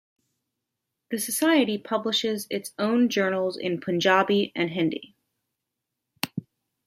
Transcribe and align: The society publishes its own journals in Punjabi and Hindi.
The 1.11 1.19
society 1.19 1.77
publishes 1.77 2.47
its 2.49 2.73
own 2.79 3.07
journals 3.07 3.55
in 3.55 3.79
Punjabi 3.79 4.51
and 4.55 4.71
Hindi. 4.71 5.15